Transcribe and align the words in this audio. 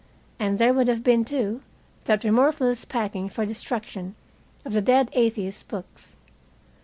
And 0.39 0.57
there 0.57 0.73
would 0.73 0.87
have 0.87 1.03
been, 1.03 1.23
too, 1.23 1.61
that 2.05 2.23
remorseless 2.23 2.85
packing 2.85 3.29
for 3.29 3.45
destruction 3.45 4.15
of 4.65 4.73
the 4.73 4.81
dead 4.81 5.11
atheist's 5.13 5.61
books. 5.61 6.15